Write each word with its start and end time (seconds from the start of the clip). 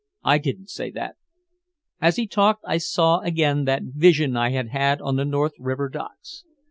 I 0.23 0.39
didn't 0.39 0.71
say 0.71 0.89
that." 0.93 1.17
As 2.01 2.15
he 2.15 2.25
talked 2.25 2.63
I 2.65 2.79
saw 2.79 3.19
again 3.19 3.65
that 3.65 3.83
vision 3.83 4.35
I 4.35 4.49
had 4.49 4.69
had 4.69 4.99
on 4.99 5.15
the 5.15 5.25
North 5.25 5.53
River 5.59 5.89
docks. 5.89 6.43